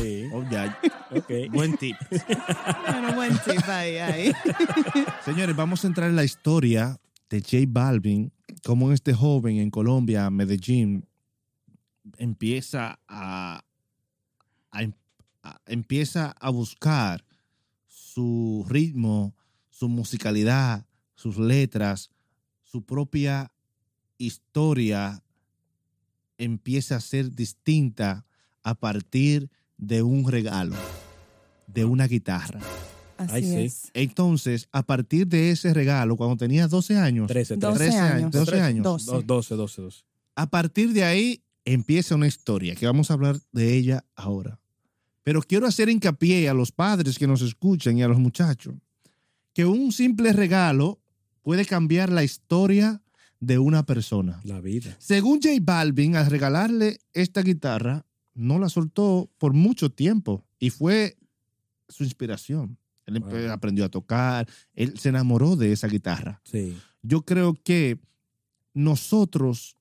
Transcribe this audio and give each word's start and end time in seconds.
Sí. 0.00 0.24
Oh, 0.32 0.42
ya. 0.50 0.78
Buen 1.50 1.76
tip. 1.76 1.96
Bueno, 2.86 3.14
buen 3.14 3.32
tip 3.44 3.68
ahí, 3.68 3.96
ahí. 3.96 4.32
Señores, 5.24 5.54
vamos 5.56 5.84
a 5.84 5.88
entrar 5.88 6.08
en 6.08 6.16
la 6.16 6.24
historia 6.24 6.98
de 7.28 7.40
J 7.40 7.58
Balvin, 7.68 8.32
cómo 8.64 8.92
este 8.92 9.12
joven 9.14 9.58
en 9.58 9.70
Colombia, 9.70 10.30
Medellín, 10.30 11.06
empieza 12.16 12.98
a, 13.08 13.62
a- 14.70 14.80
a- 15.42 15.60
empieza 15.66 16.34
a 16.40 16.50
buscar 16.50 17.24
su 17.86 18.64
ritmo, 18.68 19.34
su 19.68 19.88
musicalidad, 19.88 20.86
sus 21.14 21.38
letras, 21.38 22.10
su 22.62 22.84
propia 22.84 23.52
historia 24.18 25.22
empieza 26.38 26.96
a 26.96 27.00
ser 27.00 27.32
distinta 27.34 28.24
a 28.62 28.74
partir 28.74 29.50
de 29.80 30.02
un 30.02 30.30
regalo, 30.30 30.76
de 31.66 31.84
una 31.84 32.06
guitarra. 32.06 32.60
Así 33.16 33.54
es. 33.56 33.90
Entonces, 33.94 34.68
a 34.72 34.82
partir 34.82 35.26
de 35.26 35.50
ese 35.50 35.74
regalo, 35.74 36.16
cuando 36.16 36.36
tenía 36.36 36.68
12 36.68 36.96
años, 36.96 37.26
13, 37.28 37.56
12 37.56 37.78
13. 37.78 37.90
13 37.90 37.98
años, 37.98 38.30
12 38.30 38.46
Trece. 38.50 38.62
años, 38.62 38.84
Doce. 38.84 39.22
12, 39.24 39.54
12, 39.56 39.82
12. 39.82 40.04
a 40.36 40.48
partir 40.48 40.92
de 40.92 41.04
ahí 41.04 41.42
empieza 41.64 42.14
una 42.14 42.26
historia 42.26 42.74
que 42.74 42.86
vamos 42.86 43.10
a 43.10 43.14
hablar 43.14 43.38
de 43.52 43.76
ella 43.76 44.04
ahora. 44.14 44.58
Pero 45.22 45.42
quiero 45.42 45.66
hacer 45.66 45.88
hincapié 45.88 46.48
a 46.48 46.54
los 46.54 46.72
padres 46.72 47.18
que 47.18 47.26
nos 47.26 47.42
escuchan 47.42 47.98
y 47.98 48.02
a 48.02 48.08
los 48.08 48.18
muchachos 48.18 48.74
que 49.52 49.64
un 49.64 49.92
simple 49.92 50.32
regalo 50.32 51.00
puede 51.42 51.64
cambiar 51.64 52.10
la 52.10 52.24
historia 52.24 53.02
de 53.40 53.58
una 53.58 53.84
persona. 53.84 54.40
La 54.44 54.60
vida. 54.60 54.96
Según 54.98 55.40
J 55.42 55.56
Balvin, 55.60 56.16
al 56.16 56.26
regalarle 56.26 56.98
esta 57.12 57.42
guitarra, 57.42 58.06
no 58.40 58.58
la 58.58 58.68
soltó 58.68 59.30
por 59.38 59.52
mucho 59.52 59.90
tiempo 59.90 60.44
y 60.58 60.70
fue 60.70 61.16
su 61.88 62.04
inspiración. 62.04 62.78
Él 63.06 63.20
Wow. 63.20 63.50
aprendió 63.50 63.84
a 63.84 63.88
tocar, 63.88 64.48
él 64.74 64.98
se 64.98 65.08
enamoró 65.08 65.56
de 65.56 65.72
esa 65.72 65.88
guitarra. 65.88 66.40
Sí. 66.44 66.76
Yo 67.02 67.22
creo 67.22 67.54
que 67.54 67.98
nosotros, 68.74 69.76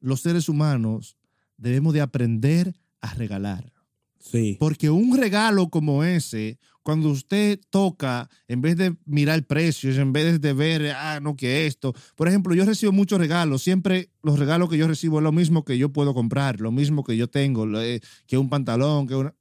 los 0.00 0.20
seres 0.20 0.48
humanos, 0.48 1.16
debemos 1.56 1.92
de 1.94 2.00
aprender 2.00 2.74
a 3.00 3.12
regalar. 3.14 3.72
Sí. 4.20 4.56
Porque 4.60 4.90
un 4.90 5.16
regalo 5.16 5.70
como 5.70 6.04
ese, 6.04 6.58
cuando 6.82 7.08
usted 7.10 7.60
toca, 7.70 8.28
en 8.48 8.60
vez 8.60 8.76
de 8.76 8.96
mirar 9.04 9.44
precios, 9.46 9.96
en 9.96 10.12
vez 10.12 10.40
de 10.40 10.52
ver, 10.52 10.92
ah, 10.96 11.20
no, 11.20 11.36
que 11.36 11.66
esto. 11.66 11.94
Por 12.16 12.28
ejemplo, 12.28 12.54
yo 12.54 12.64
recibo 12.64 12.92
muchos 12.92 13.18
regalos. 13.18 13.62
Siempre 13.62 14.10
los 14.22 14.38
regalos 14.38 14.68
que 14.68 14.78
yo 14.78 14.86
recibo 14.86 15.18
es 15.18 15.22
lo 15.22 15.32
mismo 15.32 15.64
que 15.64 15.78
yo 15.78 15.92
puedo 15.92 16.14
comprar, 16.14 16.60
lo 16.60 16.72
mismo 16.72 17.04
que 17.04 17.16
yo 17.16 17.28
tengo, 17.28 17.66
eh, 17.80 18.00
que 18.26 18.38
un 18.38 18.48
pantalón, 18.48 19.06
que 19.06 19.14
una... 19.14 19.34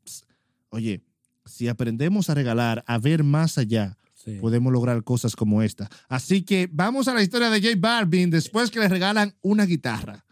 Oye, 0.69 1.01
si 1.45 1.67
aprendemos 1.67 2.29
a 2.29 2.35
regalar, 2.35 2.83
a 2.85 2.97
ver 2.99 3.23
más 3.23 3.57
allá, 3.57 3.97
sí. 4.13 4.37
podemos 4.39 4.71
lograr 4.71 5.03
cosas 5.03 5.35
como 5.35 5.61
esta. 5.61 5.89
Así 6.07 6.43
que 6.43 6.69
vamos 6.71 7.07
a 7.07 7.13
la 7.13 7.23
historia 7.23 7.49
de 7.49 7.61
J 7.61 7.75
Balvin 7.77 8.29
después 8.29 8.69
que 8.69 8.79
le 8.79 8.87
regalan 8.87 9.35
una 9.41 9.65
guitarra. 9.65 10.25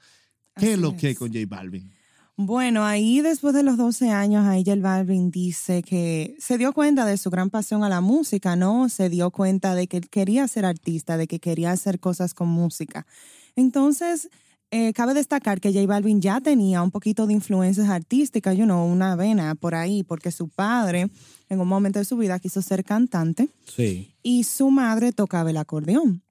¿Qué 0.56 0.68
es 0.68 0.74
Así 0.74 0.82
lo 0.82 0.96
que 0.96 1.08
hay 1.08 1.14
es. 1.14 1.20
con 1.20 1.30
J 1.34 1.46
Balvin? 1.48 1.97
Bueno, 2.40 2.86
ahí 2.86 3.22
después 3.22 3.56
de 3.56 3.64
los 3.64 3.78
12 3.78 4.12
años, 4.12 4.46
J 4.46 4.76
Balvin 4.80 5.32
dice 5.32 5.82
que 5.82 6.36
se 6.40 6.60
dio 6.60 6.72
cuenta 6.72 7.04
de 7.06 7.18
su 7.18 7.32
gran 7.32 7.50
pasión 7.50 7.84
a 7.84 7.90
la 7.90 8.00
música, 8.00 8.56
¿no? 8.56 8.90
Se 8.90 9.10
dio 9.10 9.32
cuenta 9.32 9.74
de 9.74 9.88
que 9.88 9.98
él 9.98 10.08
quería 10.08 10.48
ser 10.48 10.64
artista, 10.64 11.18
de 11.18 11.26
que 11.28 11.40
quería 11.40 11.72
hacer 11.72 12.00
cosas 12.00 12.36
con 12.36 12.48
música. 12.50 13.08
Entonces, 13.56 14.30
eh, 14.70 14.94
cabe 14.94 15.16
destacar 15.16 15.60
que 15.60 15.74
J 15.74 15.88
Balvin 15.88 16.22
ya 16.22 16.40
tenía 16.40 16.84
un 16.84 16.92
poquito 16.92 17.26
de 17.26 17.34
influencias 17.34 17.90
artísticas, 17.90 18.56
you 18.56 18.66
know, 18.66 18.86
una 18.86 19.16
vena 19.16 19.56
por 19.56 19.74
ahí, 19.74 20.04
porque 20.04 20.30
su 20.32 20.48
padre 20.48 21.10
en 21.50 21.60
un 21.60 21.68
momento 21.68 21.98
de 21.98 22.06
su 22.06 22.18
vida 22.18 22.38
quiso 22.38 22.62
ser 22.62 22.84
cantante 22.84 23.50
Sí. 23.66 24.14
y 24.22 24.44
su 24.44 24.70
madre 24.70 25.12
tocaba 25.12 25.50
el 25.50 25.58
acordeón. 25.58 26.22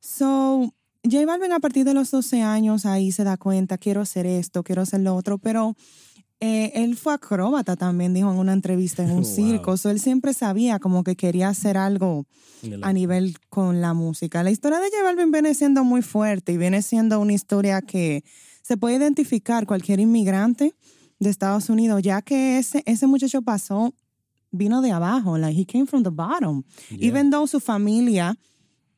So, 0.00 0.74
J 1.04 1.26
Balvin 1.26 1.52
a 1.52 1.60
partir 1.60 1.84
de 1.84 1.92
los 1.94 2.10
12 2.10 2.42
años 2.42 2.86
ahí 2.86 3.12
se 3.12 3.24
da 3.24 3.36
cuenta, 3.36 3.76
quiero 3.78 4.00
hacer 4.00 4.26
esto, 4.26 4.62
quiero 4.62 4.82
hacer 4.82 5.00
lo 5.00 5.14
otro, 5.14 5.38
pero 5.38 5.76
eh, 6.40 6.72
él 6.74 6.96
fue 6.96 7.12
acróbata 7.14 7.76
también, 7.76 8.14
dijo 8.14 8.30
en 8.32 8.38
una 8.38 8.52
entrevista 8.54 9.02
en 9.04 9.10
un 9.16 9.22
Wow. 9.22 9.24
circo. 9.24 9.76
So, 9.76 9.90
él 9.90 10.00
siempre 10.00 10.32
sabía 10.32 10.78
como 10.78 11.04
que 11.04 11.14
quería 11.16 11.48
hacer 11.48 11.76
algo 11.76 12.26
a 12.82 12.92
nivel 12.94 13.36
con 13.50 13.82
la 13.82 13.92
música. 13.92 14.42
La 14.42 14.50
historia 14.50 14.78
de 14.80 14.88
J 14.90 15.02
Balvin 15.02 15.30
viene 15.30 15.52
siendo 15.54 15.84
muy 15.84 16.00
fuerte 16.00 16.52
y 16.52 16.56
viene 16.56 16.80
siendo 16.80 17.20
una 17.20 17.34
historia 17.34 17.82
que 17.82 18.24
se 18.62 18.78
puede 18.78 18.96
identificar 18.96 19.66
cualquier 19.66 20.00
inmigrante 20.00 20.72
de 21.20 21.28
Estados 21.30 21.68
Unidos, 21.68 22.00
ya 22.02 22.22
que 22.22 22.56
ese, 22.58 22.82
ese 22.86 23.06
muchacho 23.06 23.42
pasó, 23.42 23.92
vino 24.50 24.80
de 24.80 24.90
abajo, 24.92 25.36
like 25.36 25.60
he 25.60 25.66
came 25.66 25.86
from 25.86 26.02
the 26.02 26.10
bottom. 26.10 26.62
Yeah. 26.88 27.08
Even 27.08 27.30
though 27.30 27.46
su 27.46 27.60
familia 27.60 28.38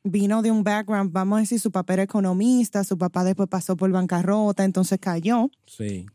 vino 0.03 0.41
de 0.41 0.51
un 0.51 0.63
background, 0.63 1.11
vamos 1.11 1.37
a 1.37 1.39
decir, 1.41 1.59
su 1.59 1.71
papá 1.71 1.93
era 1.93 2.03
economista, 2.03 2.83
su 2.83 2.97
papá 2.97 3.23
después 3.23 3.49
pasó 3.49 3.75
por 3.75 3.91
bancarrota, 3.91 4.63
entonces 4.63 4.99
cayó. 4.99 5.49
Sí. 5.65 6.05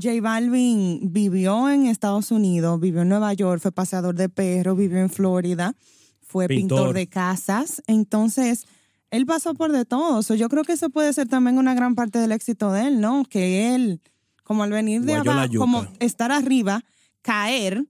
J 0.00 0.20
Balvin 0.20 1.12
vivió 1.12 1.68
en 1.68 1.86
Estados 1.86 2.30
Unidos, 2.30 2.78
vivió 2.80 3.02
en 3.02 3.08
Nueva 3.08 3.32
York, 3.32 3.60
fue 3.60 3.72
paseador 3.72 4.14
de 4.14 4.28
perros, 4.28 4.76
vivió 4.76 4.98
en 4.98 5.10
Florida, 5.10 5.74
fue 6.20 6.46
pintor, 6.46 6.78
Pintor. 6.78 6.94
de 6.94 7.06
casas. 7.08 7.82
Entonces, 7.86 8.66
él 9.10 9.26
pasó 9.26 9.54
por 9.54 9.72
de 9.72 9.84
todo. 9.84 10.22
So, 10.22 10.34
yo 10.34 10.48
creo 10.48 10.62
que 10.62 10.72
eso 10.74 10.90
puede 10.90 11.12
ser 11.12 11.28
también 11.28 11.58
una 11.58 11.74
gran 11.74 11.94
parte 11.94 12.18
del 12.18 12.30
éxito 12.30 12.70
de 12.70 12.86
él, 12.86 13.00
¿no? 13.00 13.24
Que 13.24 13.74
él, 13.74 14.00
como 14.44 14.62
al 14.62 14.70
venir 14.70 15.02
de 15.02 15.14
abajo, 15.14 15.52
como 15.56 15.86
estar 15.98 16.30
arriba, 16.30 16.84
caer 17.22 17.84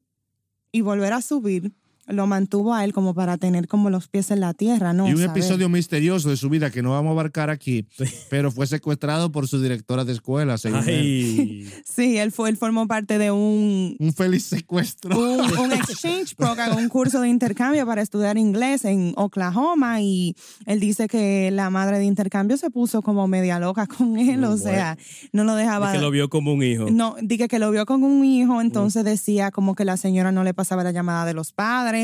y 0.73 0.81
volver 0.81 1.13
a 1.13 1.21
subir, 1.21 1.75
lo 2.09 2.27
mantuvo 2.27 2.75
a 2.75 2.85
él 2.85 2.93
como 2.93 3.15
para 3.15 3.37
tener 3.37 3.69
como 3.69 3.91
los 3.91 4.09
pies 4.09 4.31
en 4.31 4.41
la 4.41 4.55
tierra, 4.55 4.93
¿no? 4.93 5.09
y 5.09 5.13
un 5.13 5.23
episodio 5.23 5.69
misterioso 5.69 6.31
de 6.31 6.37
su 6.37 6.49
vida 6.49 6.71
que 6.71 6.83
no 6.83 6.91
vamos 6.91 7.11
a 7.11 7.13
abarcar 7.13 7.51
aquí, 7.51 7.87
pero 8.31 8.51
fue 8.51 8.67
secuestrado 8.67 9.31
por 9.31 9.47
su 9.47 9.61
directora 9.61 10.05
de 10.05 10.13
escuela, 10.13 10.59
según 10.59 10.89
él. 10.89 11.71
Sí, 11.85 12.19
él, 12.19 12.33
fue, 12.33 12.49
él 12.49 12.57
formó 12.57 12.87
parte 12.87 13.19
de 13.19 13.31
un, 13.31 13.97
Un 13.99 14.13
feliz 14.15 14.45
secuestro. 14.45 15.19
un, 15.19 15.59
un 15.59 15.73
exchange 15.73 16.35
program, 16.35 16.77
un 16.77 16.89
curso 16.89 17.21
de 17.21 17.29
intercambio 17.29 17.87
para 17.87 18.03
estudiar 18.03 18.39
inglés 18.39 18.85
en 18.85 19.13
Oklahoma 19.17 20.01
y 20.01 20.35
él 20.67 20.81
dice 20.81 21.09
que 21.09 21.51
la 21.51 21.71
madre 21.71 21.99
de 21.99 22.05
intercambio 22.05 22.57
se 22.57 22.71
puso 22.71 23.03
como 23.03 23.27
media 23.29 23.59
loca 23.59 23.87
con 23.87 24.19
él, 24.19 24.41
Muy 24.41 24.49
o 24.49 24.57
sea, 24.57 24.97
no 25.33 25.45
lo 25.45 25.55
dejaba... 25.55 25.93
que 25.93 25.99
lo 25.99 26.11
vio 26.11 26.29
como 26.29 26.53
un 26.53 26.63
hijo. 26.63 26.87
No, 26.91 27.17
dije 27.23 27.49
que 27.49 27.59
lo 27.59 27.71
vio 27.71 27.87
con 27.87 28.03
un 28.03 28.25
hijo, 28.25 28.61
entonces 28.61 29.05
decía 29.05 29.51
como 29.51 29.75
que 29.75 29.85
la 29.85 29.97
señora 29.97 30.33
no 30.33 30.45
le 30.45 30.55
pasaba 30.55 30.85
la 30.85 30.93
llamada 30.93 31.25
de 31.25 31.35
los 31.35 31.53
padres, 31.53 31.98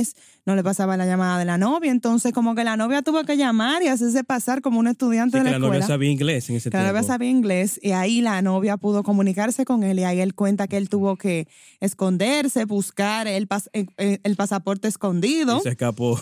no 0.47 0.55
le 0.55 0.63
pasaba 0.63 0.97
la 0.97 1.07
llamada 1.07 1.39
de 1.39 1.45
la 1.45 1.57
novia, 1.59 1.91
entonces 1.91 2.33
como 2.33 2.55
que 2.55 2.65
la 2.65 2.77
novia 2.77 3.03
tuvo 3.03 3.25
que 3.25 3.37
llamar 3.37 3.83
y 3.83 3.89
hacerse 3.89 4.25
pasar 4.25 4.61
como 4.61 4.79
un 4.79 4.87
estudiante 4.89 5.39
Sí, 5.39 5.45
de 5.45 5.45
que 5.47 5.51
la 5.53 5.59
la 5.59 5.67
novia 5.67 5.79
escuela. 5.81 5.87
sabía 5.95 6.11
inglés 6.11 6.51
en 6.51 6.57
ese 6.57 6.71
Que 6.71 6.77
la 6.77 6.89
novia 6.89 7.03
sabía 7.03 7.31
inglés 7.31 7.79
y 7.83 7.93
ahí 7.93 8.21
la 8.21 8.43
novia 8.43 8.77
pudo 8.77 9.03
comunicarse 9.03 9.65
con 9.65 9.83
él 9.85 9.99
y 10.01 10.05
ahí 10.05 10.21
él 10.21 10.35
cuenta 10.35 10.67
que 10.69 10.77
él 10.77 10.89
tuvo 10.89 11.17
que 11.17 11.47
esconderse, 11.81 12.65
buscar 12.65 13.27
el, 13.29 13.49
pas- 13.49 13.69
el, 13.73 13.89
el 14.23 14.37
pasaporte 14.37 14.89
escondido, 14.89 15.59
Y 15.59 15.63
se 15.63 15.69
escapó. 15.71 16.21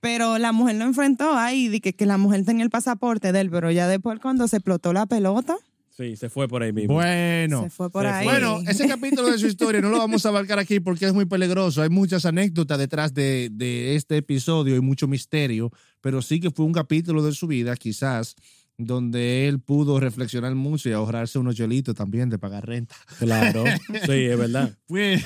pero 0.00 0.38
la 0.38 0.52
mujer 0.52 0.76
lo 0.76 0.84
enfrentó 0.84 1.34
ahí, 1.36 1.80
que, 1.80 1.92
que 1.94 2.06
la 2.06 2.18
mujer 2.18 2.44
tenía 2.44 2.64
el 2.64 2.70
pasaporte 2.70 3.32
de 3.32 3.40
él, 3.40 3.50
pero 3.50 3.70
ya 3.70 3.86
después 3.86 4.18
cuando 4.20 4.48
se 4.48 4.56
explotó 4.56 4.92
la 4.92 5.06
pelota, 5.06 5.56
Sí, 5.96 6.16
se 6.16 6.30
fue 6.30 6.48
por 6.48 6.62
ahí 6.62 6.72
mismo. 6.72 6.94
Bueno. 6.94 7.64
se 7.64 7.70
fue 7.70 7.90
por 7.90 8.02
se 8.04 8.08
ahí. 8.08 8.24
Bueno, 8.24 8.60
ese 8.66 8.88
capítulo 8.88 9.30
de 9.30 9.38
su 9.38 9.46
historia 9.46 9.80
no 9.82 9.90
lo 9.90 9.98
vamos 9.98 10.24
a 10.24 10.30
abarcar 10.30 10.58
aquí 10.58 10.80
porque 10.80 11.04
es 11.06 11.12
muy 11.12 11.26
peligroso. 11.26 11.82
Hay 11.82 11.90
muchas 11.90 12.24
anécdotas 12.24 12.78
detrás 12.78 13.12
de, 13.12 13.50
de 13.52 13.94
este 13.94 14.16
episodio 14.16 14.74
y 14.74 14.80
mucho 14.80 15.06
misterio, 15.06 15.70
pero 16.00 16.22
sí 16.22 16.40
que 16.40 16.50
fue 16.50 16.64
un 16.64 16.72
capítulo 16.72 17.22
de 17.22 17.32
su 17.32 17.46
vida, 17.46 17.76
quizás, 17.76 18.34
donde 18.78 19.48
él 19.48 19.60
pudo 19.60 20.00
reflexionar 20.00 20.54
mucho 20.54 20.88
y 20.88 20.92
ahorrarse 20.92 21.38
unos 21.38 21.56
chelitos 21.56 21.94
también 21.94 22.30
de 22.30 22.38
pagar 22.38 22.66
renta. 22.66 22.96
Claro. 23.18 23.64
Sí, 24.06 24.12
es 24.12 24.38
verdad. 24.38 24.74
Fue, 24.88 25.22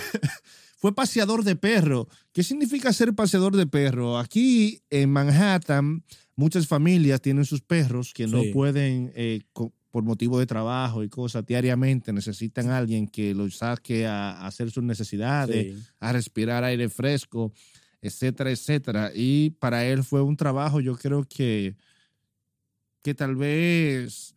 fue 0.78 0.94
paseador 0.94 1.44
de 1.44 1.54
perro. 1.56 2.08
¿Qué 2.32 2.42
significa 2.42 2.92
ser 2.92 3.14
paseador 3.14 3.56
de 3.56 3.66
perro? 3.66 4.18
Aquí 4.18 4.82
en 4.90 5.10
Manhattan, 5.10 6.02
muchas 6.34 6.66
familias 6.66 7.20
tienen 7.22 7.44
sus 7.44 7.62
perros 7.62 8.12
que 8.12 8.26
no 8.26 8.42
Sí. 8.42 8.50
pueden, 8.52 9.12
eh, 9.14 9.40
co- 9.52 9.72
por 9.90 10.02
motivo 10.04 10.38
de 10.38 10.46
trabajo 10.46 11.02
y 11.02 11.08
cosas, 11.08 11.46
diariamente 11.46 12.12
necesitan 12.12 12.68
a 12.70 12.76
alguien 12.78 13.06
que 13.08 13.34
los 13.34 13.56
saque 13.56 14.06
a, 14.06 14.32
a 14.32 14.46
hacer 14.46 14.70
sus 14.70 14.82
necesidades, 14.84 15.74
Sí. 15.74 15.82
a 16.00 16.12
respirar 16.12 16.64
aire 16.64 16.88
fresco, 16.88 17.52
etcétera, 18.02 18.50
etcétera. 18.50 19.10
Y 19.14 19.50
para 19.58 19.86
él 19.86 20.04
fue 20.04 20.20
un 20.22 20.36
trabajo, 20.36 20.80
yo 20.80 20.96
creo 20.96 21.24
que, 21.24 21.76
que 23.02 23.14
tal 23.14 23.36
vez 23.36 24.34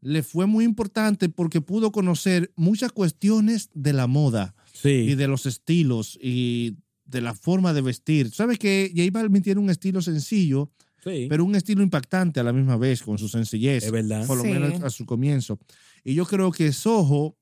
le 0.00 0.22
fue 0.22 0.46
muy 0.46 0.64
importante 0.64 1.28
porque 1.28 1.60
pudo 1.60 1.90
conocer 1.92 2.52
muchas 2.56 2.92
cuestiones 2.92 3.70
de 3.74 3.92
la 3.92 4.06
moda 4.06 4.54
y 5.10 5.14
de 5.14 5.26
los 5.28 5.46
estilos 5.46 6.18
y 6.22 6.76
de 7.04 7.20
la 7.20 7.34
forma 7.34 7.72
de 7.72 7.80
vestir. 7.82 8.30
¿Sabes 8.30 8.58
que 8.58 8.92
J 8.96 9.10
Balvin 9.12 9.42
tiene 9.42 9.60
un 9.60 9.70
estilo 9.70 10.00
sencillo, 10.02 10.70
Sí. 11.06 11.26
pero 11.30 11.44
un 11.44 11.54
estilo 11.54 11.82
impactante 11.82 12.40
a 12.40 12.42
la 12.42 12.52
misma 12.52 12.76
vez 12.76 13.02
con 13.02 13.16
su 13.18 13.28
sencillez? 13.28 13.84
Es 13.84 13.92
verdad. 13.92 14.26
Por 14.26 14.38
lo 14.38 14.42
Sí. 14.42 14.50
menos 14.50 14.82
a 14.82 14.90
su 14.90 15.06
comienzo. 15.06 15.58
Y 16.04 16.14
yo 16.14 16.26
creo 16.26 16.50
que 16.50 16.72
Soho 16.72 17.36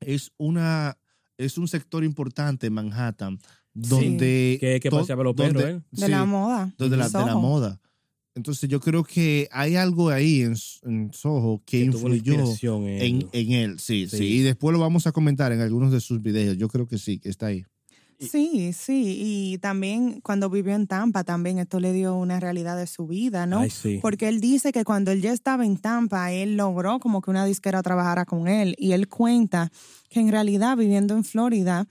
es 0.00 0.32
una 0.38 0.96
es 1.38 1.58
un 1.58 1.68
sector 1.68 2.02
importante 2.02 2.66
en 2.68 2.72
Manhattan 2.72 3.38
donde... 3.74 4.56
Que, 4.58 4.80
que 4.80 4.88
to- 4.88 5.00
paseaba 5.00 5.22
los 5.22 5.36
donde- 5.36 5.52
perros, 5.62 5.80
¿eh? 5.82 5.84
De 5.90 6.06
sí, 6.06 6.10
la 6.10 6.24
moda. 6.24 6.74
donde 6.78 6.96
la, 6.96 7.08
de 7.08 7.12
la 7.12 7.26
Soho. 7.26 7.40
moda. 7.40 7.80
Entonces 8.34 8.68
yo 8.70 8.80
creo 8.80 9.04
que 9.04 9.46
hay 9.52 9.76
algo 9.76 10.08
ahí 10.08 10.40
en, 10.42 10.54
en 10.84 11.12
Soho 11.12 11.62
que, 11.66 11.78
Que 11.80 11.84
influyó 11.84 12.34
en 12.78 12.86
en, 12.86 13.16
él. 13.16 13.28
en 13.32 13.52
él. 13.52 13.78
Sí, 13.78 14.08
sí, 14.08 14.16
Sí. 14.16 14.24
Y 14.24 14.40
después 14.40 14.72
lo 14.72 14.78
vamos 14.80 15.06
a 15.06 15.12
comentar 15.12 15.52
en 15.52 15.60
algunos 15.60 15.92
de 15.92 16.00
sus 16.00 16.22
videos. 16.22 16.56
Yo 16.56 16.68
creo 16.68 16.86
que 16.86 16.96
sí, 16.98 17.18
que 17.18 17.28
está 17.28 17.46
ahí. 17.46 17.64
Sí, 18.18 18.72
sí. 18.72 19.18
Y 19.20 19.58
también 19.58 20.20
cuando 20.20 20.48
vivió 20.48 20.74
en 20.74 20.86
Tampa, 20.86 21.24
también 21.24 21.58
esto 21.58 21.80
le 21.80 21.92
dio 21.92 22.14
una 22.14 22.40
realidad 22.40 22.76
de 22.76 22.86
su 22.86 23.06
vida, 23.06 23.46
¿no? 23.46 23.60
Ay, 23.60 23.70
sí. 23.70 23.98
Porque 24.00 24.28
él 24.28 24.40
dice 24.40 24.72
que 24.72 24.84
cuando 24.84 25.10
él 25.10 25.20
ya 25.20 25.32
estaba 25.32 25.66
en 25.66 25.76
Tampa, 25.76 26.32
él 26.32 26.56
logró 26.56 26.98
como 26.98 27.20
que 27.20 27.30
una 27.30 27.44
disquera 27.44 27.82
trabajara 27.82 28.24
con 28.24 28.48
él. 28.48 28.74
Y 28.78 28.92
él 28.92 29.08
cuenta 29.08 29.70
que 30.08 30.20
en 30.20 30.30
realidad 30.30 30.76
viviendo 30.76 31.14
en 31.14 31.24
Florida, 31.24 31.86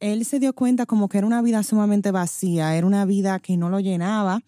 él 0.00 0.24
se 0.24 0.40
dio 0.40 0.54
cuenta 0.54 0.86
como 0.86 1.08
que 1.08 1.18
era 1.18 1.26
una 1.26 1.42
vida 1.42 1.62
sumamente 1.62 2.10
vacía, 2.10 2.76
era 2.76 2.86
una 2.86 3.04
vida 3.04 3.38
que 3.38 3.56
no 3.56 3.68
lo 3.68 3.80
llenaba. 3.80 4.42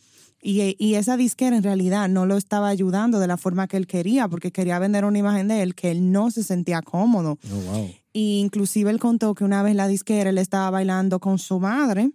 Y, 0.44 0.74
y 0.78 0.94
esa 0.94 1.16
disquera 1.16 1.56
en 1.56 1.62
realidad 1.62 2.08
no 2.08 2.26
lo 2.26 2.36
estaba 2.36 2.68
ayudando 2.68 3.20
de 3.20 3.28
la 3.28 3.36
forma 3.36 3.68
que 3.68 3.76
él 3.76 3.86
quería, 3.86 4.26
porque 4.26 4.50
quería 4.50 4.78
vender 4.80 5.04
una 5.04 5.18
imagen 5.18 5.46
de 5.46 5.62
él 5.62 5.74
que 5.76 5.92
él 5.92 6.10
no 6.10 6.32
se 6.32 6.42
sentía 6.42 6.82
cómodo. 6.82 7.38
Oh, 7.52 7.72
wow. 7.72 7.90
Y 8.12 8.40
inclusive 8.40 8.90
él 8.90 8.98
contó 8.98 9.34
que 9.34 9.44
una 9.44 9.62
vez 9.62 9.74
la 9.74 9.88
disquera 9.88 10.30
él 10.30 10.38
estaba 10.38 10.70
bailando 10.70 11.18
con 11.18 11.38
su 11.38 11.58
madre 11.60 12.10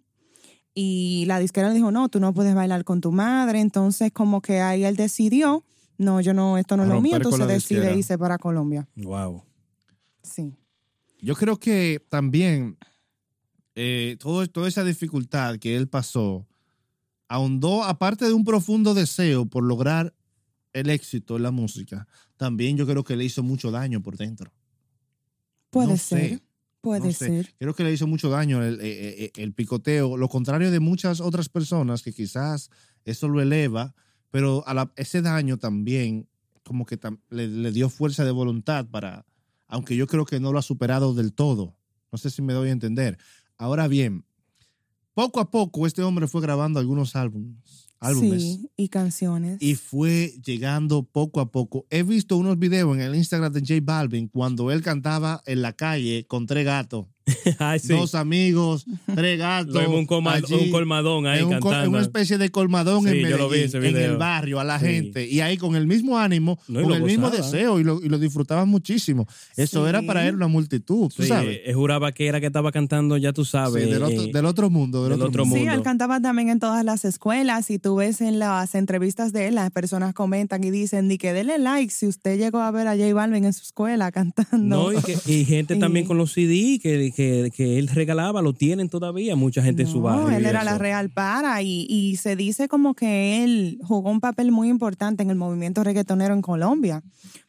y 0.74 1.26
la 1.26 1.40
disquera 1.40 1.70
le 1.70 1.76
dijo, 1.76 1.92
no, 1.92 2.08
tú 2.08 2.20
no 2.20 2.34
puedes 2.34 2.54
bailar 2.54 2.84
con 2.84 3.02
tu 3.02 3.12
madre. 3.12 3.62
Entonces 3.62 4.12
como 4.12 4.42
que 4.42 4.62
ahí 4.62 4.84
él 4.84 4.96
decidió, 4.96 5.64
no, 5.98 6.22
yo 6.22 6.34
no, 6.34 6.58
esto 6.58 6.78
no 6.78 6.84
es 6.84 6.90
lo 6.90 7.02
mío, 7.02 7.16
entonces 7.16 7.48
decide 7.48 7.80
disquera. 7.80 7.98
irse 7.98 8.18
para 8.18 8.38
Colombia. 8.38 8.88
Wow. 8.96 9.44
Sí. 10.22 10.54
Yo 11.20 11.36
creo 11.36 11.58
que 11.58 12.00
también 12.10 12.78
eh, 13.74 14.18
todo, 14.20 14.46
toda 14.48 14.68
esa 14.68 14.84
dificultad 14.84 15.58
que 15.58 15.76
él 15.76 15.88
pasó 15.88 16.48
ahondó, 17.28 17.84
aparte 17.84 18.26
de 18.26 18.34
un 18.34 18.44
profundo 18.44 18.94
deseo 18.94 19.46
por 19.46 19.64
lograr 19.64 20.14
el 20.74 20.90
éxito 20.90 21.38
en 21.38 21.44
la 21.44 21.52
música, 21.52 22.08
también 22.38 22.78
yo 22.78 22.86
creo 22.86 23.04
que 23.04 23.16
le 23.16 23.26
hizo 23.26 23.44
mucho 23.44 23.72
daño 23.72 24.02
por 24.02 24.16
dentro. 24.18 24.52
Puede 25.69 25.88
No 25.90 25.98
ser, 25.98 26.30
sé, 26.30 26.44
puede 26.81 27.08
no 27.08 27.14
sé. 27.14 27.25
ser. 27.28 27.54
Creo 27.60 27.74
que 27.74 27.84
le 27.84 27.92
hizo 27.94 28.08
mucho 28.08 28.30
daño 28.30 28.64
el, 28.64 28.80
eh, 28.81 29.25
eh, 29.25 29.31
el 29.38 29.54
picoteo, 29.54 30.18
lo 30.18 30.30
contrario 30.30 30.72
de 30.72 30.80
muchas 30.80 31.19
otras 31.22 31.50
personas 31.50 32.02
que 32.04 32.14
quizás 32.14 32.69
eso 33.06 33.28
lo 33.28 33.42
eleva, 33.42 33.94
pero 34.31 34.64
a 34.68 34.74
la- 34.74 34.92
ese 34.96 35.22
daño 35.22 35.58
también 35.58 36.28
como 36.64 36.86
que 36.86 37.00
tam- 37.00 37.19
le, 37.30 37.48
le 37.48 37.72
dio 37.72 37.90
fuerza 37.90 38.25
de 38.25 38.31
voluntad 38.31 38.86
para, 38.90 39.25
aunque 39.68 39.96
yo 39.96 40.08
creo 40.08 40.25
que 40.25 40.40
no 40.40 40.52
lo 40.52 40.60
ha 40.60 40.62
superado 40.64 41.14
del 41.14 41.34
todo. 41.34 41.78
No 42.12 42.18
sé 42.18 42.30
si 42.30 42.42
me 42.42 42.54
doy 42.54 42.70
a 42.70 42.74
entender. 42.74 43.18
Ahora 43.58 43.88
bien, 43.88 44.25
poco 45.13 45.40
a 45.40 45.50
poco 45.50 45.88
este 45.88 46.04
hombre 46.04 46.28
fue 46.28 46.42
grabando 46.42 46.80
algunos 46.80 47.16
álbumes, 47.16 47.87
álbumes 48.00 48.42
Sí, 48.44 48.70
y 48.78 48.90
canciones. 48.90 49.58
y 49.62 49.76
fue 49.76 50.34
llegando 50.44 51.04
poco 51.04 51.40
a 51.40 51.52
poco. 51.52 51.86
He 51.90 52.04
visto 52.04 52.38
unos 52.38 52.60
videos 52.60 52.96
en 52.96 53.02
el 53.02 53.16
Instagram 53.16 53.52
de 53.54 53.62
J 53.62 53.74
Balvin 53.84 54.28
cuando 54.28 54.72
él 54.72 54.82
cantaba 54.82 55.42
en 55.46 55.62
la 55.62 55.74
calle 55.74 56.26
con 56.28 56.46
tres 56.46 56.66
gatos, 56.66 57.08
Ay, 57.59 57.79
sí. 57.79 57.89
dos 57.89 58.15
amigos, 58.15 58.85
tres 59.13 59.38
gatos. 59.39 59.85
Un, 59.88 60.06
coma- 60.06 60.33
allí, 60.35 60.53
un 60.53 60.71
colmadón 60.71 61.27
ahí 61.27 61.39
en, 61.39 61.45
un 61.45 61.51
col- 61.51 61.57
en 61.57 61.62
cantando. 61.63 61.89
una 61.89 62.01
especie 62.01 62.38
de 62.38 62.50
colmadón 62.50 63.03
Sí, 63.03 63.09
en 63.19 63.27
yo 63.29 63.38
lo 63.38 63.50
vi 63.50 63.59
Medellín, 63.59 63.85
en 63.97 63.97
el 63.97 64.18
barrio, 64.18 64.59
a 64.59 64.63
la 64.63 64.79
Sí. 64.79 64.85
gente. 64.85 65.27
Y 65.27 65.41
ahí 65.41 65.57
con 65.57 65.75
el 65.75 65.88
mismo 65.88 66.18
ánimo, 66.18 66.57
No, 66.68 66.81
con 66.83 66.94
el 66.94 67.03
mismo 67.03 67.29
deseo, 67.29 67.79
y 67.79 67.83
lo, 67.83 68.01
y 68.03 68.09
lo 68.09 68.18
disfrutaban 68.19 68.69
muchísimo. 68.69 69.27
Eso 69.56 69.83
Sí. 69.83 69.89
era 69.89 70.01
para 70.03 70.27
él 70.27 70.35
una 70.35 70.47
multitud, 70.47 71.12
tú 71.13 71.24
Sí, 71.24 71.27
sabes. 71.29 71.59
eh, 71.65 71.74
juraba 71.74 72.12
que 72.12 72.27
era 72.27 72.39
que 72.39 72.47
estaba 72.47 72.71
cantando, 72.71 73.18
ya 73.18 73.33
tú 73.33 73.44
Sí, 73.45 73.51
sabes. 73.51 73.89
del, 73.89 74.03
otro, 74.03 74.21
eh, 74.24 74.31
del 74.31 74.45
otro 74.45 74.69
mundo, 74.69 75.01
del, 75.03 75.12
del 75.12 75.19
otro, 75.21 75.27
otro 75.29 75.45
mundo. 75.45 75.56
Sí, 75.57 75.62
mundo. 75.65 75.75
él 75.77 75.83
cantaba 75.83 76.21
también 76.21 76.50
en 76.50 76.59
todas 76.59 76.83
las 76.85 77.03
escuelas 77.06 77.69
y 77.71 77.79
tú 77.79 77.95
ves 77.97 78.21
en 78.21 78.39
las 78.39 78.74
entrevistas 78.75 79.33
de 79.33 79.47
él, 79.47 79.56
las 79.56 79.71
personas 79.71 80.13
comentan 80.13 80.63
y 80.63 80.71
dicen, 80.71 81.07
di 81.09 81.18
que 81.18 81.33
dele 81.33 81.57
like 81.57 81.91
si 81.91 82.07
usted 82.07 82.38
llegó 82.38 82.59
a 82.59 82.71
ver 82.71 82.88
a 82.88 82.95
J 82.95 83.13
Balvin 83.13 83.45
en 83.45 83.53
su 83.53 83.63
escuela 83.63 84.12
cantando. 84.12 84.57
No, 84.57 84.94
y, 84.94 85.01
que- 85.01 85.18
y 85.31 85.45
gente 85.45 85.75
también 85.75 86.06
con 86.07 86.18
los 86.18 86.31
CD 86.33 86.79
que, 86.81 87.12
que, 87.18 87.52
que 87.56 87.80
él 87.80 87.88
regalaba, 87.88 88.44
lo 88.44 88.54
tienen 88.54 88.90
todavía 88.90 89.36
mucha 89.36 89.64
gente 89.64 89.81
en 89.81 89.88
su 89.88 89.98
No, 89.98 90.04
barrio. 90.04 90.38
él 90.38 90.46
era 90.46 90.64
la 90.64 90.78
real 90.78 91.10
para 91.10 91.64
y, 91.64 91.88
y 91.90 92.16
se 92.18 92.36
dice 92.36 92.68
como 92.68 92.94
que 92.94 93.44
él 93.44 93.80
jugó 93.84 94.12
un 94.12 94.19
papel 94.22 94.52
muy 94.52 94.69
importante 94.69 95.24
en 95.24 95.31
el 95.31 95.36
movimiento 95.36 95.84
reggaetonero 95.84 96.36
en 96.36 96.44
Colombia, 96.44 97.02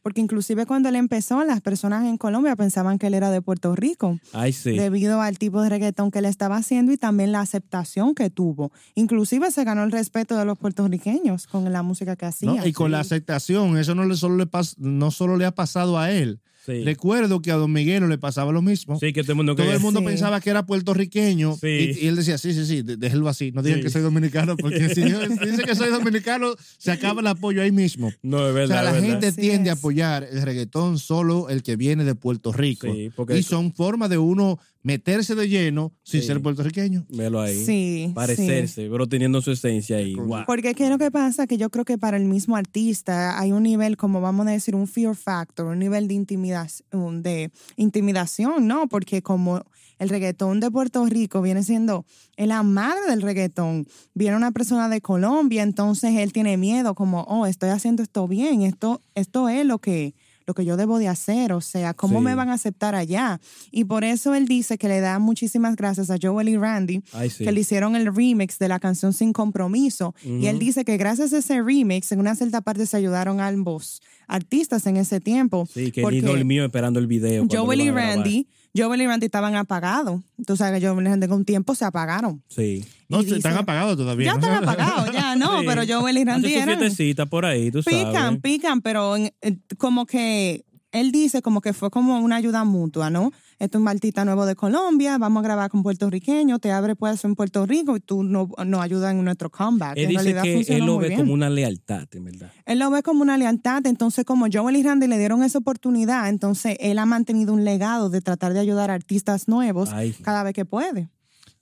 porque 0.02 0.22
inclusive 0.22 0.64
cuando 0.64 0.88
él 0.88 0.96
empezó, 0.96 1.44
las 1.44 1.60
personas 1.60 2.06
en 2.06 2.16
Colombia 2.16 2.56
pensaban 2.56 2.98
que 2.98 3.08
él 3.08 3.14
era 3.14 3.30
de 3.30 3.42
Puerto 3.42 3.76
Rico, 3.76 4.18
Ay, 4.32 4.54
sí. 4.54 4.70
debido 4.70 5.20
al 5.20 5.36
tipo 5.36 5.60
de 5.60 5.68
reggaetón 5.68 6.10
que 6.10 6.20
él 6.20 6.24
estaba 6.24 6.56
haciendo 6.56 6.90
y 6.92 6.96
también 6.96 7.30
la 7.32 7.40
aceptación 7.42 8.14
que 8.14 8.30
tuvo. 8.30 8.72
Inclusive 8.94 9.50
se 9.50 9.64
ganó 9.64 9.84
el 9.84 9.92
respeto 9.92 10.34
de 10.38 10.46
los 10.46 10.56
puertorriqueños 10.56 11.46
con 11.46 11.70
la 11.70 11.82
música 11.82 12.16
que 12.16 12.24
hacía. 12.24 12.54
¿no? 12.54 12.66
Y 12.66 12.72
con 12.72 12.90
la 12.90 13.00
aceptación, 13.00 13.76
eso 13.76 13.94
no, 13.94 14.06
le 14.06 14.16
solo 14.16 14.36
le 14.38 14.46
pas- 14.46 14.76
no 14.78 15.10
solo 15.10 15.36
le 15.36 15.44
ha 15.44 15.54
pasado 15.54 15.98
a 15.98 16.10
él. 16.10 16.40
Sí. 16.68 16.84
Recuerdo 16.84 17.40
que 17.40 17.50
a 17.50 17.54
Don 17.56 17.72
Miguelo 17.72 18.06
le 18.08 18.18
pasaba 18.18 18.52
lo 18.52 18.60
mismo. 18.60 18.98
Sí, 19.00 19.14
que 19.14 19.22
todo 19.22 19.32
el 19.32 19.36
mundo 19.36 19.56
Todo 19.56 19.72
el 19.72 19.80
mundo 19.80 20.00
Sí. 20.00 20.06
pensaba 20.06 20.38
que 20.40 20.50
era 20.50 20.66
puertorriqueño 20.66 21.56
Sí. 21.58 21.66
y, 22.00 22.04
y 22.04 22.06
él 22.08 22.16
decía, 22.16 22.36
sí, 22.36 22.52
sí, 22.52 22.66
sí, 22.66 22.82
déjelo 22.82 23.28
así, 23.28 23.52
no 23.52 23.62
digan 23.62 23.78
Sí. 23.78 23.84
que 23.84 23.90
soy 23.90 24.02
dominicano 24.02 24.56
porque 24.56 24.88
si 24.94 25.08
yo- 25.10 25.20
dice 25.26 25.62
que 25.64 25.74
soy 25.74 25.90
dominicano, 25.90 26.54
se 26.76 26.90
acaba 26.92 27.20
el 27.22 27.26
apoyo 27.26 27.62
ahí 27.62 27.72
mismo. 27.72 28.12
No, 28.22 28.44
es 28.46 28.50
O 28.50 28.54
verdad. 28.54 28.74
sea, 28.74 28.82
la 28.84 28.92
verdad. 28.92 29.08
gente 29.08 29.26
Así 29.28 29.40
tiende 29.40 29.70
a 29.70 29.74
apoyar 29.74 30.28
el 30.30 30.42
reggaetón 30.42 30.98
solo 30.98 31.48
el 31.48 31.62
que 31.62 31.76
viene 31.76 32.04
de 32.04 32.14
Puerto 32.14 32.52
Rico. 32.52 32.86
Sí, 32.92 33.10
porque- 33.16 33.38
y 33.38 33.42
son 33.42 33.72
formas 33.72 34.10
de 34.10 34.18
uno 34.18 34.58
meterse 34.82 35.34
de 35.34 35.48
lleno 35.48 35.92
sin 36.02 36.20
Sí. 36.20 36.26
ser 36.28 36.40
puertorriqueño. 36.40 37.04
Velo 37.08 37.40
ahí. 37.40 37.64
Sí, 37.64 38.12
Parecerse, 38.14 38.88
pero 38.90 39.06
teniendo 39.06 39.42
su 39.42 39.50
esencia 39.50 39.96
ahí. 39.96 40.14
Porque 40.46 40.74
qué 40.74 40.84
es 40.84 40.90
lo 40.90 40.98
que 40.98 41.10
pasa 41.10 41.46
que 41.46 41.56
yo 41.58 41.68
creo 41.70 41.84
que 41.84 41.98
para 41.98 42.16
el 42.16 42.24
mismo 42.24 42.56
artista 42.56 43.38
hay 43.38 43.52
un 43.52 43.64
nivel, 43.64 43.96
como 43.96 44.20
vamos 44.20 44.46
a 44.46 44.50
decir, 44.50 44.74
un 44.74 44.86
fear 44.86 45.14
factor, 45.16 45.66
un 45.66 45.78
nivel 45.78 46.08
de 46.08 46.14
intimidación, 46.14 47.22
de 47.22 47.50
intimidación, 47.76 48.66
¿no? 48.66 48.88
Porque 48.88 49.22
como 49.22 49.64
el 49.98 50.08
reggaetón 50.08 50.60
de 50.60 50.70
Puerto 50.70 51.04
Rico 51.06 51.42
viene 51.42 51.62
siendo 51.64 52.06
la 52.36 52.62
madre 52.62 53.10
del 53.10 53.20
reggaetón, 53.22 53.86
viene 54.14 54.36
una 54.36 54.52
persona 54.52 54.88
de 54.88 55.00
Colombia, 55.00 55.62
entonces 55.64 56.16
él 56.18 56.32
tiene 56.32 56.56
miedo, 56.56 56.94
como, 56.94 57.22
oh, 57.22 57.46
estoy 57.46 57.70
haciendo 57.70 58.04
esto 58.04 58.28
bien, 58.28 58.62
esto, 58.62 59.00
esto 59.16 59.48
es 59.48 59.66
lo 59.66 59.78
que 59.80 60.14
lo 60.48 60.54
que 60.54 60.64
yo 60.64 60.76
debo 60.78 60.98
de 60.98 61.06
hacer, 61.08 61.52
o 61.52 61.60
sea, 61.60 61.92
cómo 61.94 62.18
Sí. 62.20 62.24
me 62.24 62.34
van 62.34 62.48
a 62.48 62.54
aceptar 62.54 62.94
allá. 62.94 63.38
Y 63.70 63.84
por 63.84 64.02
eso 64.02 64.34
él 64.34 64.48
dice 64.48 64.78
que 64.78 64.88
le 64.88 64.98
da 65.00 65.18
muchísimas 65.18 65.76
gracias 65.76 66.10
a 66.10 66.16
Joel 66.20 66.48
y 66.48 66.56
Randy, 66.56 67.02
Ay, 67.12 67.28
sí. 67.28 67.44
que 67.44 67.52
le 67.52 67.60
hicieron 67.60 67.94
el 67.94 68.12
remix 68.14 68.58
de 68.58 68.68
la 68.68 68.80
canción 68.80 69.12
Sin 69.12 69.32
Compromiso. 69.34 70.14
Y 70.24 70.46
él 70.46 70.58
dice 70.58 70.84
que 70.86 70.96
gracias 70.96 71.32
a 71.34 71.38
ese 71.38 71.62
remix, 71.62 72.10
en 72.12 72.20
una 72.20 72.34
cierta 72.34 72.62
parte 72.62 72.86
se 72.86 72.96
ayudaron 72.96 73.40
a 73.40 73.46
ambos 73.48 74.00
artistas 74.28 74.86
en 74.86 74.96
ese 74.96 75.20
tiempo. 75.20 75.66
Sí, 75.72 75.90
que 75.90 76.02
porque 76.02 76.20
ni 76.20 76.26
dormió 76.28 76.64
esperando 76.64 77.00
el 77.00 77.06
video. 77.08 77.46
Joel 77.50 77.80
y. 77.80 77.90
Randy, 77.90 78.46
Joel 78.76 79.00
y 79.00 79.06
Randy 79.06 79.26
estaban 79.26 79.56
apagados. 79.56 80.20
Tú 80.46 80.56
sabes 80.56 80.78
que 80.80 80.86
Joel 80.86 81.04
y 81.04 81.08
Randy 81.08 81.26
con 81.26 81.44
tiempo 81.44 81.74
se 81.74 81.84
apagaron. 81.84 82.42
Sí. 82.48 82.84
No, 83.08 83.20
están 83.20 83.56
apagados 83.56 83.96
todavía. 83.96 84.26
Ya 84.26 84.32
¿no? 84.34 84.38
están 84.38 84.62
apagados, 84.62 85.12
ya 85.12 85.34
no, 85.36 85.60
Sí. 85.60 85.66
pero 85.66 85.82
Joel 85.88 86.18
y 86.18 86.24
Randy 86.24 86.54
eran... 86.54 86.78
fiestecita 86.78 87.26
por 87.26 87.46
ahí, 87.46 87.70
tú 87.70 87.80
Pican, 87.82 88.12
sabes. 88.12 88.40
pican, 88.42 88.82
pero 88.82 89.16
en- 89.16 89.32
en- 89.40 89.62
como 89.78 90.04
que 90.04 90.64
él 90.92 91.12
dice 91.12 91.42
como 91.42 91.60
que 91.60 91.72
fue 91.72 91.90
como 91.90 92.18
una 92.20 92.36
ayuda 92.36 92.64
mutua, 92.64 93.10
¿no? 93.10 93.30
Esto 93.58 93.78
es 93.78 93.82
un 93.82 93.88
artista 93.88 94.24
nuevo 94.24 94.46
de 94.46 94.54
Colombia, 94.54 95.18
vamos 95.18 95.40
a 95.40 95.44
grabar 95.44 95.70
con 95.70 95.82
puertorriqueños, 95.82 96.60
te 96.60 96.70
abre 96.72 96.96
puesto 96.96 97.26
en 97.26 97.34
Puerto 97.34 97.66
Rico 97.66 97.96
y 97.96 98.00
tú 98.00 98.22
no- 98.22 98.48
nos 98.64 98.80
ayudas 98.80 99.12
en 99.12 99.24
nuestro 99.24 99.50
comeback. 99.50 99.96
Él 99.96 100.04
en 100.04 100.08
dice 100.10 100.22
realidad 100.22 100.42
que 100.44 100.76
él 100.76 100.86
lo 100.86 100.98
ve 100.98 101.08
bien. 101.08 101.20
como 101.20 101.32
una 101.34 101.50
lealtad, 101.50 102.06
en 102.12 102.24
verdad. 102.24 102.52
Él 102.64 102.78
lo 102.78 102.90
ve 102.90 103.02
como 103.02 103.22
una 103.22 103.36
lealtad, 103.36 103.86
entonces 103.86 104.24
como 104.24 104.46
Joel 104.52 104.76
y 104.76 104.82
Randy 104.82 105.06
le 105.08 105.18
dieron 105.18 105.42
esa 105.42 105.58
oportunidad, 105.58 106.28
entonces 106.28 106.76
él 106.80 106.98
ha 106.98 107.06
mantenido 107.06 107.52
un 107.52 107.64
legado 107.64 108.08
de 108.10 108.20
tratar 108.20 108.52
de 108.54 108.60
ayudar 108.60 108.90
a 108.90 108.94
artistas 108.94 109.48
nuevos 109.48 109.90
Ay. 109.92 110.12
cada 110.22 110.42
vez 110.42 110.54
que 110.54 110.64
puede. 110.64 111.08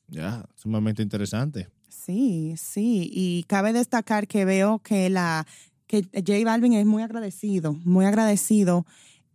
Ya, 0.08 0.44
sumamente 0.54 1.02
interesante. 1.02 1.68
Sí, 1.88 2.54
sí, 2.56 3.10
y 3.12 3.42
cabe 3.48 3.72
destacar 3.72 4.28
que 4.28 4.44
veo 4.44 4.78
que 4.78 5.10
la 5.10 5.44
que 5.88 6.02
J 6.14 6.32
Balvin 6.44 6.74
es 6.74 6.84
muy 6.86 7.02
agradecido, 7.02 7.72
muy 7.84 8.04
agradecido 8.04 8.86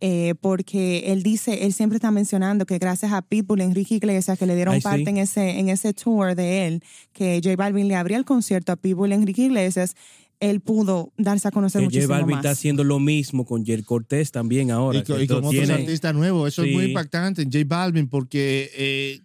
eh, 0.04 0.34
porque 0.40 1.12
él 1.12 1.22
dice, 1.22 1.64
él 1.64 1.72
siempre 1.72 1.96
está 1.96 2.10
mencionando 2.10 2.66
que 2.66 2.78
gracias 2.78 3.12
a 3.12 3.22
Pitbull 3.22 3.60
y 3.60 3.62
Enrique 3.62 3.94
Iglesias 3.94 4.36
que 4.36 4.46
le 4.46 4.56
dieron 4.56 4.74
Ay, 4.74 4.80
sí. 4.80 4.84
parte 4.84 5.08
en 5.10 5.16
ese 5.18 5.60
en 5.60 5.68
ese 5.68 5.94
tour 5.94 6.34
de 6.34 6.66
él, 6.66 6.82
que 7.12 7.40
J 7.42 7.54
Balvin 7.54 7.86
le 7.86 7.94
abría 7.94 8.16
el 8.16 8.24
concierto 8.24 8.72
a 8.72 8.76
Pitbull 8.76 9.10
y 9.12 9.14
Enrique 9.14 9.42
Iglesias, 9.42 9.94
él 10.40 10.58
pudo 10.60 11.12
darse 11.16 11.46
a 11.46 11.50
conocer 11.52 11.82
Que 11.82 11.84
J 11.84 11.90
muchísimo 11.94 12.14
Balvin 12.14 12.30
más. 12.34 12.44
está 12.44 12.50
haciendo 12.50 12.82
lo 12.82 12.98
mismo 12.98 13.44
con 13.44 13.64
Jer 13.64 13.84
Cortés 13.84 14.32
también 14.32 14.72
ahora. 14.72 14.98
y, 14.98 15.04
con, 15.04 15.18
que 15.18 15.22
y 15.22 15.26
con 15.28 15.36
otros 15.38 15.50
tiene- 15.52 15.72
artistas 15.74 16.12
nuevos. 16.16 16.48
Eso 16.48 16.64
es 16.64 16.72
muy 16.72 16.82
Sí. 16.84 16.88
impactante 16.90 17.42
en 17.42 17.52
J 17.52 17.64
Balvin 17.64 18.08
porque 18.08 18.70
eh, 18.76 19.20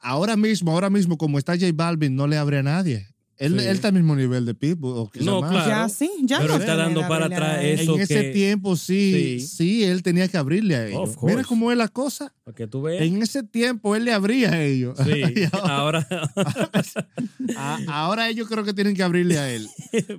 ahora 0.00 0.36
mismo, 0.36 0.72
ahora 0.72 0.88
mismo 0.88 1.18
como 1.18 1.38
está 1.38 1.52
J 1.52 1.66
Balvin, 1.74 2.16
no 2.16 2.26
le 2.26 2.38
abre 2.38 2.56
a 2.58 2.62
nadie. 2.62 3.08
Él, 3.38 3.56
Sí. 3.60 3.66
él 3.66 3.74
está 3.76 3.88
al 3.88 3.94
mismo 3.94 4.16
nivel 4.16 4.44
de 4.44 4.52
Pitbull. 4.54 4.96
O 4.98 5.10
No, 5.20 5.40
más. 5.40 5.50
claro. 5.52 5.68
Ya 5.68 5.88
sí, 5.88 6.10
ya 6.24 6.38
Pero 6.40 6.54
no 6.54 6.60
está 6.60 6.74
dando 6.74 7.06
para 7.06 7.26
atrás 7.26 7.58
eso 7.62 7.94
En 7.94 8.00
ese 8.00 8.22
que- 8.22 8.30
tiempo 8.30 8.74
sí, 8.76 9.38
Sí. 9.40 9.46
sí, 9.46 9.84
él 9.84 10.02
tenía 10.02 10.26
que 10.26 10.36
abrirle 10.38 10.74
a 10.74 10.86
ellos. 10.88 11.16
Mira 11.22 11.44
cómo 11.44 11.70
es 11.70 11.78
la 11.78 11.86
cosa. 11.86 12.34
Para 12.44 12.54
que 12.56 12.66
tú 12.66 12.82
veas. 12.82 13.02
En 13.02 13.22
ese 13.22 13.44
tiempo 13.44 13.94
él 13.94 14.04
le 14.06 14.12
abría 14.12 14.50
a 14.52 14.62
ellos. 14.62 14.98
Sí, 14.98 15.22
ahora, 15.52 16.06
ahora. 16.34 17.08
a- 17.56 17.78
ahora 17.88 18.28
ellos 18.28 18.48
creo 18.48 18.64
que 18.64 18.74
tienen 18.74 18.94
que 18.94 19.02
abrirle 19.02 19.38
a 19.38 19.50
él. 19.52 19.68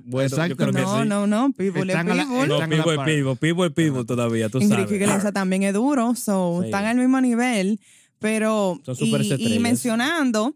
bueno, 0.06 0.30
yo 0.30 0.36
Exacto. 0.36 0.56
creo 0.56 0.72
que 0.74 0.82
No, 0.82 1.02
sí. 1.04 1.08
no, 1.10 1.28
no, 1.28 1.52
Pitbull 1.52 1.90
es 1.90 1.96
Pitbull. 1.98 2.48
No, 2.48 2.70
Pivo 2.70 2.92
es. 2.94 3.00
Pivo, 3.06 3.36
Pivo 3.36 3.66
es 3.66 3.72
Pivo 3.74 4.06
todavía, 4.06 4.50
tú 4.50 4.60
Enrique 4.60 4.76
sabes. 4.84 4.92
Iglesias 5.02 5.34
también 5.34 5.64
es 5.64 5.74
duro, 5.74 6.16
so, 6.16 6.60
Sí. 6.62 6.68
están 6.68 6.86
al 6.86 6.98
mismo 6.98 7.20
nivel, 7.22 7.80
pero 8.20 8.80
Son 8.86 8.96
y, 8.98 8.98
súper 8.98 9.40
y 9.42 9.60
mencionando, 9.60 10.56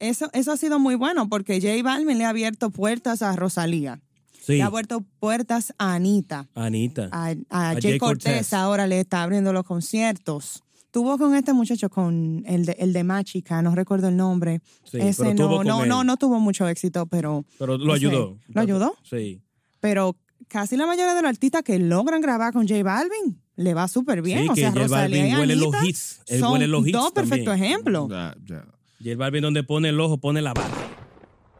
eso, 0.00 0.28
eso 0.32 0.50
ha 0.52 0.56
sido 0.56 0.78
muy 0.78 0.96
bueno 0.96 1.28
porque 1.28 1.60
J 1.60 1.82
Balvin 1.82 2.18
le 2.18 2.24
ha 2.24 2.30
abierto 2.30 2.70
puertas 2.70 3.22
a 3.22 3.36
Rosalía, 3.36 4.00
Sí, 4.42 4.54
le 4.56 4.62
ha 4.62 4.66
abierto 4.66 5.04
puertas 5.20 5.72
a 5.78 5.94
Anita, 5.94 6.48
Anita. 6.54 7.08
a, 7.12 7.28
a 7.50 7.70
A 7.70 7.72
Jay 7.74 7.82
Jay 7.82 7.98
Cortés 7.98 8.32
Cortés. 8.32 8.52
ahora 8.54 8.86
le 8.86 8.98
está 9.00 9.22
abriendo 9.22 9.52
los 9.52 9.64
conciertos. 9.64 10.62
Tuvo 10.90 11.18
con 11.18 11.36
este 11.36 11.52
muchacho, 11.52 11.88
con 11.88 12.42
el 12.46 12.64
de, 12.66 12.72
el 12.80 12.92
de 12.92 13.04
Máchica, 13.04 13.62
no 13.62 13.74
recuerdo 13.76 14.08
el 14.08 14.16
nombre. 14.16 14.60
Sí, 14.90 14.98
Ese 15.00 15.22
pero 15.22 15.36
tuvo 15.36 15.48
no, 15.50 15.56
con 15.58 15.66
no, 15.68 15.82
él. 15.84 15.88
no, 15.88 16.02
no 16.04 16.16
tuvo 16.16 16.40
mucho 16.40 16.66
éxito, 16.66 17.06
pero, 17.06 17.44
Pero 17.60 17.78
lo 17.78 17.94
ese- 17.94 18.06
ayudó. 18.06 18.38
¿Lo 18.48 18.60
ayudó? 18.60 18.96
Sí. 19.08 19.40
pero 19.78 20.16
casi 20.48 20.76
la 20.76 20.86
mayoría 20.86 21.14
de 21.14 21.22
los 21.22 21.28
artistas 21.28 21.62
que 21.62 21.78
logran 21.78 22.20
grabar 22.20 22.52
con 22.52 22.66
J 22.66 22.82
Balvin 22.82 23.40
le 23.54 23.72
va 23.74 23.86
súper 23.86 24.20
bien. 24.22 24.42
Sí, 24.44 24.48
o 24.48 24.54
que 24.54 24.60
sea, 24.62 24.70
J 24.72 24.82
Rosalía 24.82 25.22
Balvin 25.22 25.26
y 25.36 25.38
huele 25.38 25.54
los 25.56 25.74
Anita 25.74 25.86
hits. 25.86 26.20
Él 26.26 26.40
son 26.40 26.52
huele 26.54 26.66
los 26.66 26.82
hits 26.88 26.92
dos 26.92 27.12
perfectos 27.12 27.54
ejemplos. 27.54 28.08
Ya, 28.08 28.34
ya. 28.46 28.64
Y 29.00 29.10
el 29.10 29.16
Balvin 29.16 29.42
donde 29.42 29.62
pone 29.62 29.88
el 29.88 29.98
ojo, 29.98 30.18
pone 30.18 30.42
la 30.42 30.52
bala. 30.52 30.74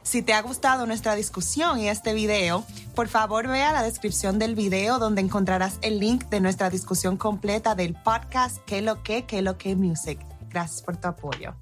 Si 0.02 0.22
te 0.22 0.32
ha 0.34 0.42
gustado 0.42 0.86
nuestra 0.86 1.14
discusión 1.14 1.78
y 1.78 1.88
este 1.88 2.14
video, 2.14 2.64
por 2.94 3.08
favor 3.08 3.48
ve 3.48 3.62
a 3.62 3.72
la 3.72 3.82
descripción 3.82 4.38
del 4.38 4.54
video 4.54 4.98
donde 4.98 5.22
encontrarás 5.22 5.78
el 5.82 6.00
link 6.00 6.24
de 6.26 6.40
nuestra 6.40 6.68
discusión 6.68 7.16
completa 7.16 7.74
del 7.74 7.94
podcast 7.94 8.58
¿Qué 8.66 8.82
lo 8.82 9.02
que, 9.02 9.24
qué 9.24 9.42
lo 9.42 9.56
que 9.56 9.76
music? 9.76 10.18
Gracias 10.50 10.82
por 10.82 10.96
tu 10.96 11.08
apoyo. 11.08 11.54